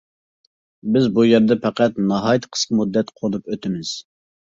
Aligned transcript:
بىز 0.95 1.09
بۇ 1.19 1.27
يەردە 1.27 1.59
پەقەت 1.67 2.01
ناھايىتى 2.15 2.53
قىسقا 2.59 2.83
مۇددەت 2.83 3.17
قونۇپ 3.23 3.51
ئۆتىمىز. 3.57 3.97